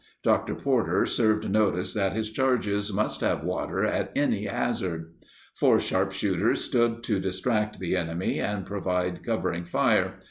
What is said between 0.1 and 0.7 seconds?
Dr.